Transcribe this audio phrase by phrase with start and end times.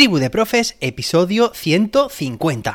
[0.00, 2.72] Tribu de Profes, episodio 150.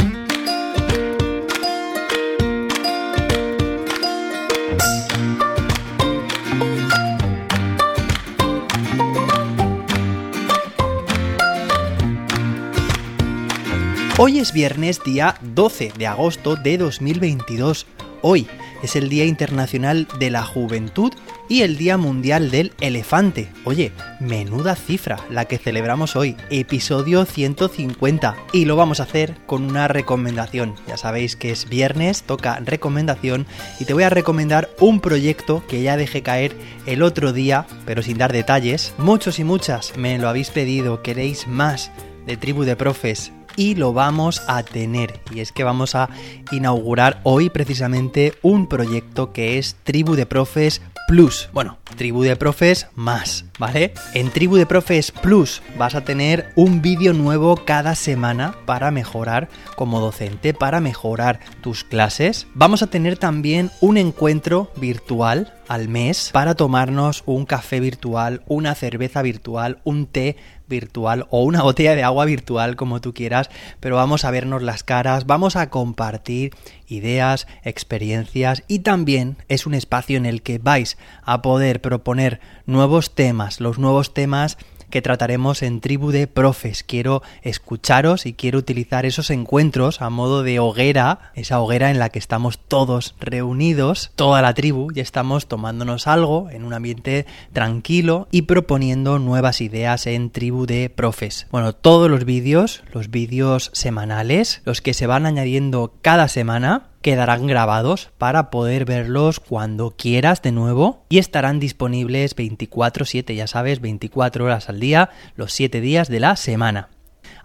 [14.20, 17.88] Hoy es viernes día 12 de agosto de 2022.
[18.22, 18.48] Hoy
[18.86, 21.12] es el Día Internacional de la Juventud
[21.50, 23.52] y el Día Mundial del Elefante.
[23.64, 28.36] Oye, menuda cifra la que celebramos hoy, episodio 150.
[28.54, 30.76] Y lo vamos a hacer con una recomendación.
[30.88, 33.48] Ya sabéis que es viernes, toca recomendación
[33.80, 36.56] y te voy a recomendar un proyecto que ya dejé caer
[36.86, 38.94] el otro día, pero sin dar detalles.
[39.00, 41.92] Muchos y muchas me lo habéis pedido, queréis más
[42.28, 45.20] de Tribu de Profes y lo vamos a tener.
[45.32, 46.10] Y es que vamos a
[46.52, 51.50] inaugurar hoy precisamente un proyecto que es Tribu de Profes Plus.
[51.54, 53.94] Bueno, Tribu de Profes más, ¿vale?
[54.14, 59.50] En Tribu de Profes Plus vas a tener un vídeo nuevo cada semana para mejorar
[59.76, 62.48] como docente, para mejorar tus clases.
[62.54, 68.76] Vamos a tener también un encuentro virtual al mes para tomarnos un café virtual, una
[68.76, 70.38] cerveza virtual, un té
[70.68, 73.50] virtual o una botella de agua virtual como tú quieras,
[73.80, 76.54] pero vamos a vernos las caras, vamos a compartir
[76.88, 83.14] ideas, experiencias y también es un espacio en el que vais a poder proponer nuevos
[83.14, 84.58] temas, los nuevos temas
[84.90, 86.82] que trataremos en Tribu de Profes.
[86.82, 92.10] Quiero escucharos y quiero utilizar esos encuentros a modo de hoguera, esa hoguera en la
[92.10, 98.28] que estamos todos reunidos, toda la tribu, y estamos tomándonos algo en un ambiente tranquilo
[98.32, 101.46] y proponiendo nuevas ideas en Tribu de Profes.
[101.52, 107.46] Bueno, todos los vídeos, los vídeos semanales, los que se van añadiendo cada semana, quedarán
[107.46, 114.44] grabados para poder verlos cuando quieras de nuevo y estarán disponibles 24/7, ya sabes, 24
[114.44, 116.90] horas al día, los 7 días de la semana.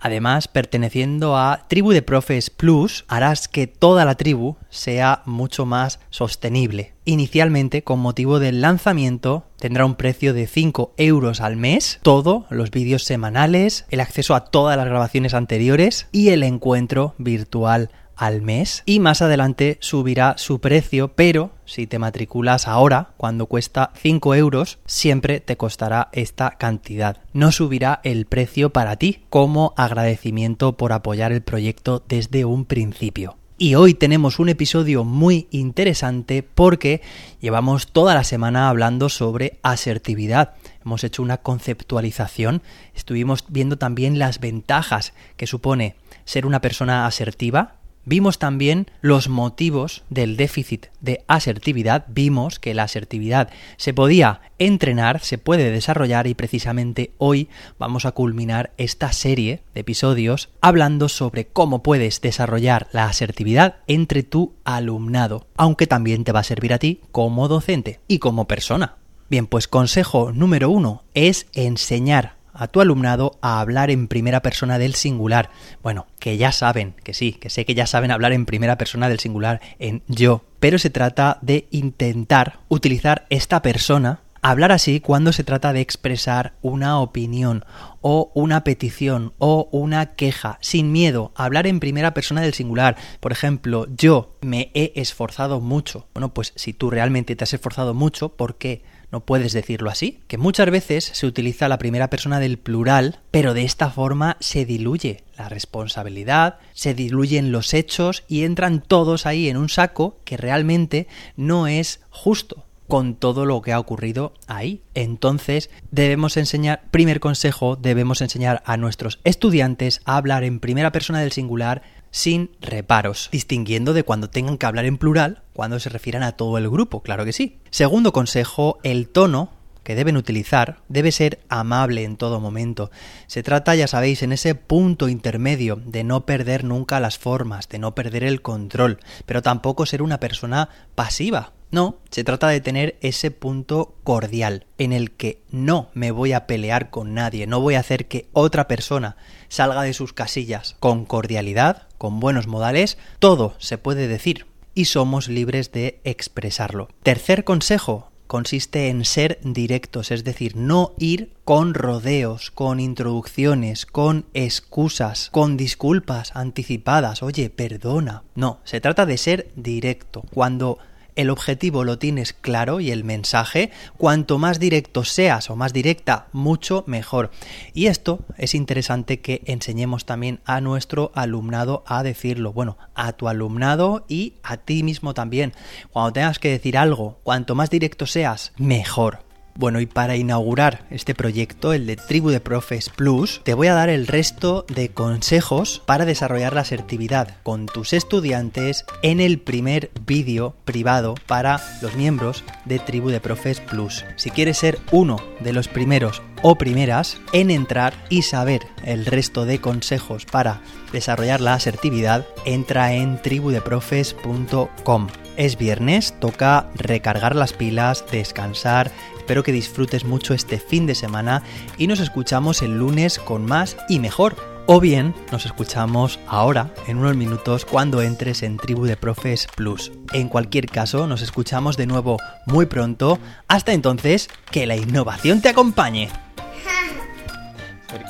[0.00, 6.00] Además, perteneciendo a Tribu de Profes Plus, harás que toda la tribu sea mucho más
[6.08, 6.94] sostenible.
[7.04, 12.70] Inicialmente, con motivo del lanzamiento, tendrá un precio de 5 euros al mes, todo, los
[12.70, 18.82] vídeos semanales, el acceso a todas las grabaciones anteriores y el encuentro virtual al mes
[18.84, 24.78] y más adelante subirá su precio, pero si te matriculas ahora, cuando cuesta 5 euros,
[24.84, 27.16] siempre te costará esta cantidad.
[27.32, 33.38] No subirá el precio para ti como agradecimiento por apoyar el proyecto desde un principio.
[33.56, 37.00] Y hoy tenemos un episodio muy interesante porque
[37.40, 40.54] llevamos toda la semana hablando sobre asertividad.
[40.84, 42.62] Hemos hecho una conceptualización,
[42.94, 47.79] estuvimos viendo también las ventajas que supone ser una persona asertiva,
[48.10, 55.20] Vimos también los motivos del déficit de asertividad, vimos que la asertividad se podía entrenar,
[55.20, 61.46] se puede desarrollar y precisamente hoy vamos a culminar esta serie de episodios hablando sobre
[61.46, 66.80] cómo puedes desarrollar la asertividad entre tu alumnado, aunque también te va a servir a
[66.80, 68.96] ti como docente y como persona.
[69.28, 74.78] Bien, pues consejo número uno es enseñar a tu alumnado a hablar en primera persona
[74.78, 75.50] del singular.
[75.82, 79.08] Bueno, que ya saben, que sí, que sé que ya saben hablar en primera persona
[79.08, 85.34] del singular, en yo, pero se trata de intentar utilizar esta persona Hablar así cuando
[85.34, 87.66] se trata de expresar una opinión
[88.00, 92.96] o una petición o una queja, sin miedo, hablar en primera persona del singular.
[93.20, 96.06] Por ejemplo, yo me he esforzado mucho.
[96.14, 98.82] Bueno, pues si tú realmente te has esforzado mucho, ¿por qué?
[99.12, 103.54] No puedes decirlo así, que muchas veces se utiliza la primera persona del plural, pero
[103.54, 109.48] de esta forma se diluye la responsabilidad, se diluyen los hechos y entran todos ahí
[109.48, 114.82] en un saco que realmente no es justo con todo lo que ha ocurrido ahí.
[114.94, 121.20] Entonces, debemos enseñar, primer consejo, debemos enseñar a nuestros estudiantes a hablar en primera persona
[121.20, 126.22] del singular sin reparos, distinguiendo de cuando tengan que hablar en plural cuando se refieran
[126.22, 127.58] a todo el grupo, claro que sí.
[127.70, 129.50] Segundo consejo, el tono
[129.82, 132.90] que deben utilizar debe ser amable en todo momento.
[133.26, 137.78] Se trata, ya sabéis, en ese punto intermedio de no perder nunca las formas, de
[137.78, 141.52] no perder el control, pero tampoco ser una persona pasiva.
[141.70, 146.46] No, se trata de tener ese punto cordial en el que no me voy a
[146.46, 149.16] pelear con nadie, no voy a hacer que otra persona
[149.48, 155.28] salga de sus casillas con cordialidad, con buenos modales, todo se puede decir y somos
[155.28, 156.88] libres de expresarlo.
[157.02, 164.24] Tercer consejo, consiste en ser directos, es decir, no ir con rodeos, con introducciones, con
[164.32, 168.22] excusas, con disculpas anticipadas, oye, perdona.
[168.34, 170.22] No, se trata de ser directo.
[170.32, 170.78] Cuando
[171.20, 176.28] el objetivo lo tienes claro y el mensaje, cuanto más directo seas o más directa,
[176.32, 177.30] mucho mejor.
[177.74, 182.52] Y esto es interesante que enseñemos también a nuestro alumnado a decirlo.
[182.52, 185.52] Bueno, a tu alumnado y a ti mismo también.
[185.90, 189.29] Cuando tengas que decir algo, cuanto más directo seas, mejor.
[189.60, 193.74] Bueno, y para inaugurar este proyecto, el de Tribu de Profes Plus, te voy a
[193.74, 199.90] dar el resto de consejos para desarrollar la asertividad con tus estudiantes en el primer
[200.06, 204.06] vídeo privado para los miembros de Tribu de Profes Plus.
[204.16, 209.44] Si quieres ser uno de los primeros o primeras en entrar y saber el resto
[209.44, 210.60] de consejos para
[210.92, 215.08] desarrollar la asertividad, entra en tribudeprofes.com.
[215.36, 218.90] Es viernes, toca recargar las pilas, descansar.
[219.16, 221.42] Espero que disfrutes mucho este fin de semana
[221.78, 224.36] y nos escuchamos el lunes con más y mejor.
[224.66, 229.90] O bien nos escuchamos ahora, en unos minutos, cuando entres en Tribu de Profes Plus.
[230.12, 233.18] En cualquier caso, nos escuchamos de nuevo muy pronto.
[233.48, 236.08] Hasta entonces, que la innovación te acompañe.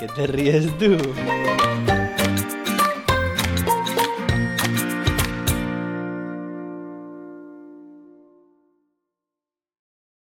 [0.00, 0.96] ¿Por qué te ríes tú?